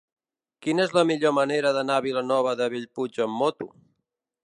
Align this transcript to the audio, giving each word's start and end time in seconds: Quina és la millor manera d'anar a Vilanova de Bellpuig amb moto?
Quina 0.65 0.85
és 0.89 0.95
la 0.99 1.03
millor 1.09 1.35
manera 1.41 1.73
d'anar 1.77 1.99
a 1.99 2.05
Vilanova 2.07 2.57
de 2.63 2.73
Bellpuig 2.77 3.25
amb 3.27 3.43
moto? 3.45 3.73